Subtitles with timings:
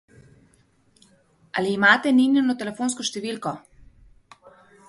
[1.61, 3.55] Ali imate Ninino telefonsko številko?